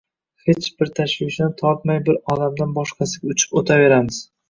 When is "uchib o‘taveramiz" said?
3.37-4.25